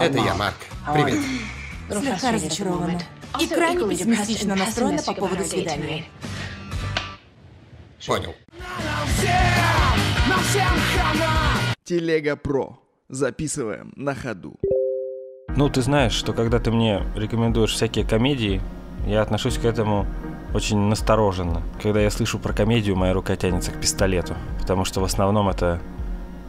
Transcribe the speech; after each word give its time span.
Это 0.00 0.18
я, 0.18 0.34
Марк. 0.34 0.56
Привет. 0.94 1.18
Слегка 1.90 2.32
разочарована. 2.32 2.98
И 3.38 3.46
крайне 3.46 3.86
пессимистично 3.86 4.56
настроена 4.56 5.02
по 5.02 5.12
поводу 5.12 5.44
свидания. 5.44 6.06
Понял. 8.06 8.34
Телега 11.84 12.36
Про. 12.36 12.78
Записываем 13.10 13.92
на 13.94 14.14
ходу. 14.14 14.54
Ну, 15.48 15.68
ты 15.68 15.82
знаешь, 15.82 16.12
что 16.12 16.32
когда 16.32 16.60
ты 16.60 16.70
мне 16.70 17.02
рекомендуешь 17.14 17.72
всякие 17.72 18.06
комедии, 18.06 18.62
я 19.06 19.20
отношусь 19.20 19.58
к 19.58 19.66
этому 19.66 20.06
очень 20.54 20.78
настороженно. 20.78 21.62
Когда 21.82 22.00
я 22.00 22.10
слышу 22.10 22.38
про 22.38 22.54
комедию, 22.54 22.96
моя 22.96 23.12
рука 23.12 23.36
тянется 23.36 23.70
к 23.70 23.78
пистолету. 23.78 24.34
Потому 24.60 24.86
что 24.86 25.00
в 25.00 25.04
основном 25.04 25.50
это 25.50 25.78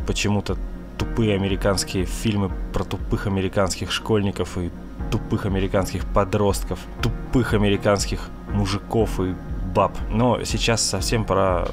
почему-то 0.07 0.55
тупые 1.01 1.33
американские 1.33 2.05
фильмы 2.05 2.51
про 2.73 2.83
тупых 2.83 3.25
американских 3.25 3.91
школьников 3.91 4.55
и 4.59 4.69
тупых 5.09 5.47
американских 5.47 6.05
подростков, 6.05 6.77
тупых 7.01 7.55
американских 7.55 8.29
мужиков 8.53 9.19
и 9.19 9.33
баб. 9.73 9.97
Но 10.11 10.43
сейчас 10.43 10.83
совсем 10.83 11.25
про 11.25 11.67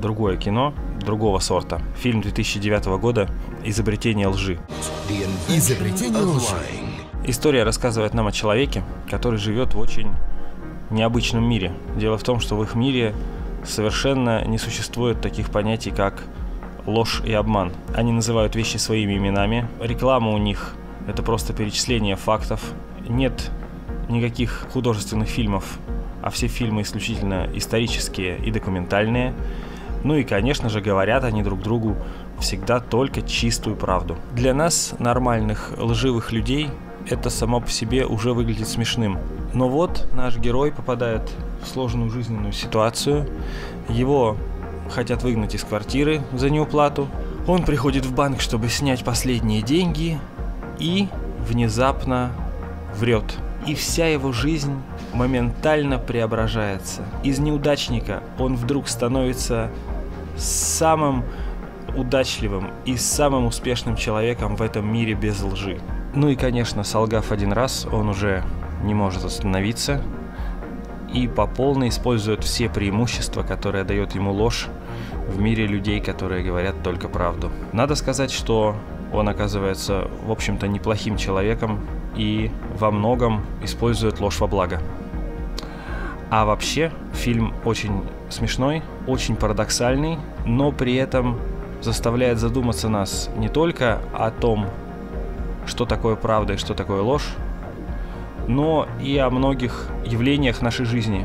другое 0.00 0.36
кино, 0.36 0.74
другого 1.00 1.40
сорта. 1.40 1.82
Фильм 1.96 2.20
2009 2.20 3.00
года 3.00 3.28
«Изобретение 3.64 4.28
лжи». 4.28 4.60
Изобретение 5.48 6.22
лжи. 6.22 6.54
История 7.24 7.64
рассказывает 7.64 8.14
нам 8.14 8.28
о 8.28 8.32
человеке, 8.32 8.84
который 9.10 9.40
живет 9.40 9.74
в 9.74 9.80
очень 9.80 10.12
необычном 10.90 11.42
мире. 11.42 11.72
Дело 11.96 12.16
в 12.16 12.22
том, 12.22 12.38
что 12.38 12.54
в 12.54 12.62
их 12.62 12.76
мире 12.76 13.12
совершенно 13.64 14.44
не 14.44 14.56
существует 14.56 15.20
таких 15.20 15.50
понятий, 15.50 15.90
как 15.90 16.22
ложь 16.88 17.22
и 17.24 17.32
обман. 17.32 17.72
Они 17.94 18.12
называют 18.12 18.56
вещи 18.56 18.78
своими 18.78 19.16
именами. 19.16 19.68
Реклама 19.80 20.30
у 20.30 20.38
них– 20.38 20.74
это 21.06 21.22
просто 21.22 21.52
перечисление 21.52 22.16
фактов. 22.16 22.72
Нет 23.08 23.50
никаких 24.08 24.66
художественных 24.72 25.28
фильмов, 25.28 25.78
а 26.22 26.30
все 26.30 26.46
фильмы 26.48 26.82
исключительно 26.82 27.48
исторические 27.54 28.38
и 28.38 28.50
документальные. 28.50 29.34
Ну 30.02 30.14
и, 30.14 30.24
конечно 30.24 30.68
же, 30.68 30.80
говорят 30.80 31.24
они 31.24 31.42
друг 31.42 31.62
другу 31.62 31.96
всегда 32.40 32.80
только 32.80 33.20
чистую 33.22 33.76
правду. 33.76 34.16
Для 34.32 34.54
нас, 34.54 34.94
нормальных, 34.98 35.72
лживых 35.76 36.32
людей, 36.32 36.70
это 37.10 37.30
само 37.30 37.60
по 37.60 37.70
себе 37.70 38.06
уже 38.06 38.32
выглядит 38.32 38.68
смешным. 38.68 39.18
Но 39.52 39.68
вот 39.68 40.08
наш 40.12 40.38
герой 40.38 40.72
попадает 40.72 41.22
в 41.62 41.66
сложную 41.66 42.10
жизненную 42.10 42.52
ситуацию. 42.52 43.28
Его 43.88 44.36
хотят 44.90 45.22
выгнать 45.22 45.54
из 45.54 45.64
квартиры 45.64 46.22
за 46.32 46.50
неуплату. 46.50 47.08
Он 47.46 47.64
приходит 47.64 48.04
в 48.04 48.14
банк, 48.14 48.40
чтобы 48.40 48.68
снять 48.68 49.04
последние 49.04 49.62
деньги 49.62 50.18
и 50.78 51.08
внезапно 51.40 52.32
врет. 52.96 53.24
И 53.66 53.74
вся 53.74 54.06
его 54.06 54.32
жизнь 54.32 54.80
моментально 55.12 55.98
преображается. 55.98 57.02
Из 57.22 57.38
неудачника 57.38 58.22
он 58.38 58.56
вдруг 58.56 58.88
становится 58.88 59.70
самым 60.36 61.24
удачливым 61.96 62.70
и 62.84 62.96
самым 62.96 63.46
успешным 63.46 63.96
человеком 63.96 64.56
в 64.56 64.62
этом 64.62 64.90
мире 64.92 65.14
без 65.14 65.42
лжи. 65.42 65.80
Ну 66.14 66.28
и, 66.28 66.36
конечно, 66.36 66.84
солгав 66.84 67.32
один 67.32 67.52
раз, 67.52 67.86
он 67.90 68.08
уже 68.08 68.42
не 68.82 68.94
может 68.94 69.24
остановиться 69.24 70.02
и 71.12 71.26
по 71.26 71.46
полной 71.46 71.88
использует 71.88 72.44
все 72.44 72.68
преимущества, 72.68 73.42
которые 73.42 73.84
дает 73.84 74.14
ему 74.14 74.32
ложь 74.32 74.68
в 75.28 75.40
мире 75.40 75.66
людей, 75.66 76.00
которые 76.00 76.44
говорят 76.44 76.82
только 76.82 77.08
правду. 77.08 77.50
Надо 77.72 77.94
сказать, 77.94 78.30
что 78.30 78.76
он 79.12 79.28
оказывается, 79.28 80.08
в 80.24 80.30
общем-то, 80.30 80.68
неплохим 80.68 81.16
человеком 81.16 81.86
и 82.16 82.50
во 82.78 82.90
многом 82.90 83.44
использует 83.62 84.20
ложь 84.20 84.38
во 84.40 84.46
благо. 84.46 84.80
А 86.30 86.44
вообще, 86.44 86.92
фильм 87.14 87.54
очень 87.64 88.02
смешной, 88.28 88.82
очень 89.06 89.36
парадоксальный, 89.36 90.18
но 90.44 90.72
при 90.72 90.94
этом 90.96 91.38
заставляет 91.80 92.38
задуматься 92.38 92.88
нас 92.88 93.30
не 93.36 93.48
только 93.48 94.00
о 94.12 94.30
том, 94.30 94.66
что 95.66 95.86
такое 95.86 96.16
правда 96.16 96.54
и 96.54 96.56
что 96.56 96.74
такое 96.74 97.00
ложь, 97.00 97.28
но 98.48 98.88
и 99.00 99.16
о 99.18 99.30
многих 99.30 99.88
явлениях 100.04 100.62
нашей 100.62 100.86
жизни, 100.86 101.24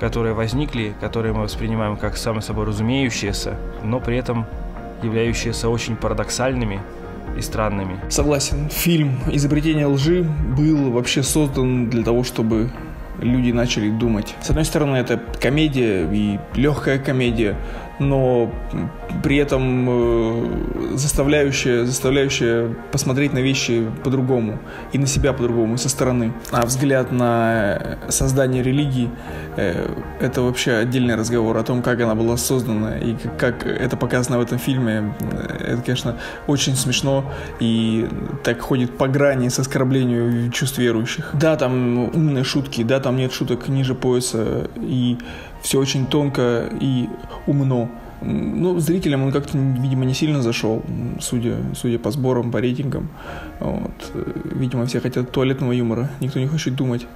которые 0.00 0.32
возникли, 0.32 0.94
которые 1.00 1.34
мы 1.34 1.42
воспринимаем 1.42 1.96
как 1.96 2.16
само 2.16 2.40
собой 2.40 2.64
разумеющиеся, 2.64 3.56
но 3.84 4.00
при 4.00 4.16
этом 4.16 4.46
являющиеся 5.02 5.68
очень 5.68 5.96
парадоксальными 5.96 6.80
и 7.36 7.40
странными. 7.40 7.98
Согласен. 8.08 8.68
Фильм 8.70 9.18
«Изобретение 9.30 9.86
лжи» 9.86 10.22
был 10.56 10.92
вообще 10.92 11.22
создан 11.22 11.90
для 11.90 12.04
того, 12.04 12.24
чтобы 12.24 12.70
люди 13.20 13.50
начали 13.52 13.90
думать. 13.90 14.34
С 14.40 14.50
одной 14.50 14.64
стороны, 14.64 14.96
это 14.96 15.20
комедия 15.40 16.08
и 16.12 16.38
легкая 16.54 16.98
комедия, 16.98 17.56
но 17.98 18.52
при 19.22 19.36
этом 19.36 19.86
э, 19.88 20.96
заставляющая, 20.96 21.84
заставляющая 21.84 22.74
посмотреть 22.90 23.32
на 23.32 23.38
вещи 23.38 23.86
по-другому 24.02 24.58
и 24.92 24.98
на 24.98 25.06
себя 25.06 25.32
по-другому 25.32 25.78
со 25.78 25.88
стороны. 25.88 26.32
А 26.50 26.66
взгляд 26.66 27.12
на 27.12 27.98
создание 28.08 28.62
религии 28.62 29.10
э, 29.56 29.88
это 30.20 30.42
вообще 30.42 30.72
отдельный 30.72 31.14
разговор 31.14 31.56
о 31.56 31.62
том, 31.62 31.82
как 31.82 32.00
она 32.00 32.14
была 32.14 32.36
создана 32.36 32.98
и 32.98 33.16
как 33.38 33.66
это 33.66 33.96
показано 33.96 34.38
в 34.38 34.42
этом 34.42 34.58
фильме. 34.58 35.14
Это, 35.60 35.82
конечно, 35.82 36.16
очень 36.46 36.76
смешно 36.76 37.24
и 37.60 38.08
так 38.42 38.60
ходит 38.60 38.96
по 38.96 39.08
грани 39.08 39.48
с 39.48 39.58
оскорблением 39.58 40.50
чувств 40.50 40.78
верующих. 40.78 41.30
Да, 41.34 41.56
там 41.56 41.98
умные 42.14 42.44
шутки, 42.44 42.82
да, 42.82 43.00
там 43.00 43.16
нет 43.16 43.32
шуток 43.32 43.68
ниже 43.68 43.94
пояса 43.94 44.70
и 44.76 45.18
все 45.62 45.78
очень 45.78 46.06
тонко 46.06 46.68
и 46.80 47.08
умно. 47.46 47.88
Ну, 48.20 48.78
зрителям 48.78 49.24
он 49.24 49.32
как-то, 49.32 49.58
видимо, 49.58 50.04
не 50.04 50.14
сильно 50.14 50.42
зашел, 50.42 50.82
судя, 51.20 51.56
судя 51.74 51.98
по 51.98 52.10
сборам, 52.10 52.52
по 52.52 52.58
рейтингам. 52.58 53.08
Вот. 53.58 54.12
Видимо, 54.44 54.86
все 54.86 55.00
хотят 55.00 55.32
туалетного 55.32 55.72
юмора, 55.72 56.10
никто 56.20 56.38
не 56.38 56.46
хочет 56.46 56.76
думать. 56.76 57.06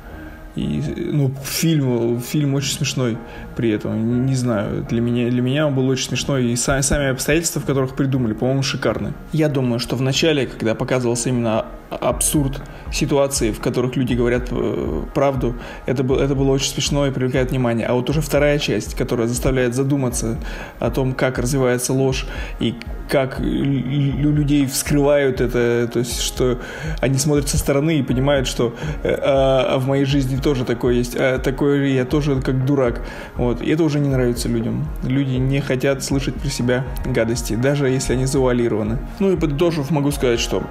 И, 0.57 0.83
ну, 1.13 1.33
фильм, 1.45 2.19
фильм 2.21 2.55
очень 2.55 2.73
смешной 2.73 3.19
при 3.57 3.71
этом. 3.71 4.25
Не 4.25 4.35
знаю, 4.35 4.87
для 4.89 5.03
меня, 5.03 5.29
для 5.31 5.43
меня 5.43 5.67
он 5.67 5.75
был 5.75 5.87
очень 5.87 6.09
смешной. 6.09 6.47
И 6.47 6.57
сами, 6.57 6.81
сами 6.81 7.11
обстоятельства, 7.11 7.61
в 7.61 7.67
которых 7.67 7.95
придумали, 7.95 8.33
по-моему, 8.33 8.63
шикарны. 8.63 9.13
Я 9.33 9.51
думаю, 9.51 9.79
что 9.79 9.97
в 9.97 10.03
начале, 10.03 10.47
когда 10.47 10.75
показывался 10.75 11.29
именно 11.29 11.67
абсурд 12.01 12.63
ситуации, 12.93 13.51
в 13.53 13.61
которых 13.61 13.97
люди 13.97 14.15
говорят 14.15 14.49
э, 14.51 15.03
правду, 15.15 15.57
это, 15.87 16.03
было, 16.03 16.23
это 16.23 16.35
было 16.35 16.53
очень 16.53 16.71
смешно 16.71 17.07
и 17.07 17.11
привлекает 17.11 17.51
внимание. 17.51 17.87
А 17.87 17.95
вот 17.95 18.09
уже 18.11 18.21
вторая 18.21 18.59
часть, 18.59 18.95
которая 18.95 19.27
заставляет 19.27 19.75
задуматься 19.75 20.39
о 20.79 20.91
том, 20.91 21.15
как 21.15 21.39
развивается 21.39 21.93
ложь 21.93 22.27
и 22.61 22.75
как 23.09 23.39
людей 23.41 24.67
вскрывают 24.67 25.41
это, 25.41 25.89
то 25.93 26.01
есть, 26.01 26.21
что 26.21 26.59
они 27.01 27.19
смотрят 27.19 27.49
со 27.49 27.57
стороны 27.57 27.99
и 27.99 28.03
понимают, 28.03 28.49
что 28.49 28.75
э, 29.03 29.15
а, 29.21 29.75
а 29.75 29.79
в 29.79 29.87
моей 29.87 30.05
жизни 30.05 30.37
тоже 30.37 30.65
такое 30.65 30.95
есть, 30.95 31.15
а 31.17 31.39
такое 31.39 31.87
я 31.87 32.05
тоже 32.05 32.41
как 32.41 32.65
дурак. 32.65 33.03
Вот. 33.37 33.63
И 33.63 33.71
это 33.71 33.85
уже 33.85 34.01
не 34.01 34.09
нравится 34.09 34.49
людям. 34.49 34.87
Люди 35.03 35.37
не 35.37 35.61
хотят 35.61 36.03
слышать 36.03 36.35
про 36.35 36.49
себя 36.49 36.85
гадости, 37.05 37.55
даже 37.55 37.89
если 37.89 38.15
они 38.15 38.27
завуалированы. 38.27 38.99
Ну 39.19 39.33
и 39.33 39.37
подытожив, 39.37 39.91
могу 39.91 40.11
сказать, 40.11 40.41
что 40.41 40.63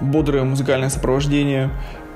бодрое 0.00 0.44
музыкальное 0.44 0.88
сопровождение, 0.88 1.70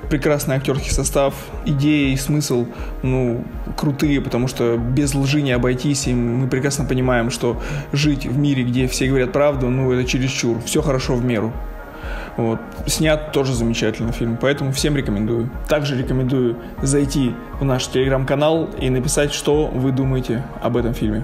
прекрасный 0.09 0.55
актерский 0.55 0.91
состав, 0.91 1.33
идея 1.65 2.13
и 2.13 2.17
смысл, 2.17 2.67
ну, 3.01 3.43
крутые, 3.77 4.21
потому 4.21 4.47
что 4.47 4.77
без 4.77 5.13
лжи 5.15 5.41
не 5.41 5.51
обойтись, 5.51 6.07
и 6.07 6.13
мы 6.13 6.47
прекрасно 6.47 6.85
понимаем, 6.85 7.29
что 7.29 7.61
жить 7.91 8.25
в 8.25 8.37
мире, 8.37 8.63
где 8.63 8.87
все 8.87 9.07
говорят 9.07 9.31
правду, 9.31 9.69
ну, 9.69 9.91
это 9.91 10.07
чересчур, 10.07 10.61
все 10.61 10.81
хорошо 10.81 11.15
в 11.15 11.23
меру. 11.23 11.53
Вот. 12.35 12.59
Снят 12.87 13.31
тоже 13.31 13.53
замечательный 13.53 14.11
фильм, 14.11 14.37
поэтому 14.41 14.71
всем 14.71 14.97
рекомендую. 14.97 15.49
Также 15.69 15.97
рекомендую 15.97 16.57
зайти 16.81 17.33
в 17.59 17.63
наш 17.63 17.87
телеграм-канал 17.87 18.69
и 18.79 18.89
написать, 18.89 19.33
что 19.33 19.67
вы 19.67 19.91
думаете 19.91 20.43
об 20.61 20.75
этом 20.75 20.93
фильме. 20.93 21.23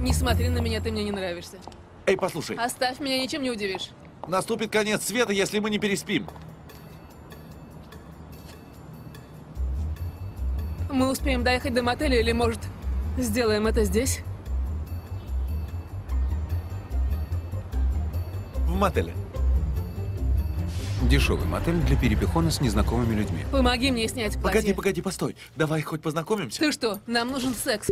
Не 0.00 0.12
смотри 0.12 0.48
на 0.48 0.58
меня, 0.58 0.80
ты 0.80 0.90
мне 0.90 1.04
не 1.04 1.12
нравишься. 1.12 1.58
Эй, 2.06 2.16
послушай. 2.16 2.56
Оставь 2.56 2.98
меня, 2.98 3.18
ничем 3.22 3.42
не 3.42 3.50
удивишь. 3.50 3.90
Наступит 4.28 4.70
конец 4.70 5.04
света, 5.04 5.32
если 5.32 5.58
мы 5.58 5.70
не 5.70 5.78
переспим. 5.78 6.26
Мы 10.90 11.10
успеем 11.10 11.42
доехать 11.42 11.74
до 11.74 11.82
мотеля 11.82 12.20
или, 12.20 12.32
может, 12.32 12.60
сделаем 13.18 13.66
это 13.66 13.84
здесь? 13.84 14.20
В 18.66 18.74
мотеле. 18.74 19.12
Дешевый 21.02 21.46
мотель 21.46 21.80
для 21.80 21.96
перепихона 21.96 22.50
с 22.50 22.60
незнакомыми 22.60 23.14
людьми. 23.14 23.44
Помоги 23.50 23.90
мне 23.90 24.06
снять 24.06 24.34
платье. 24.34 24.60
Погоди, 24.60 24.72
погоди, 24.72 25.02
постой. 25.02 25.36
Давай 25.56 25.82
хоть 25.82 26.00
познакомимся. 26.00 26.60
Ты 26.60 26.70
что, 26.70 27.00
нам 27.06 27.32
нужен 27.32 27.54
секс? 27.54 27.90